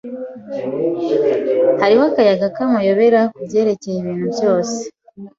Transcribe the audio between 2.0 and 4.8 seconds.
akayaga k'amayobera kubyerekeye ibintu byose.